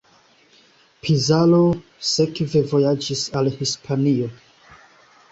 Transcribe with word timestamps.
Pizarro 1.07 1.59
sekve 2.11 2.63
vojaĝis 2.71 3.25
al 3.41 3.51
Hispanio. 3.59 4.31